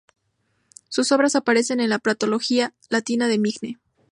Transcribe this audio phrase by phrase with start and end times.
[0.89, 3.77] Sus obras aparecen en la "Patrología Latina" de Migne.